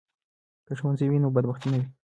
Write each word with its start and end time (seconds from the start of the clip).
که 0.65 0.73
ښوونځی 0.79 1.05
وي 1.07 1.17
نو 1.23 1.33
بدبختي 1.35 1.67
نه 1.73 1.77
وي. 1.81 1.85